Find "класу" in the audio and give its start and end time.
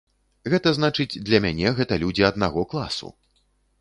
2.73-3.15